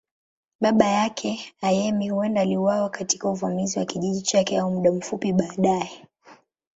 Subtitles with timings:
[0.61, 6.07] Baba yake, Ayemi, huenda aliuawa katika uvamizi wa kijiji chake au muda mfupi baadaye.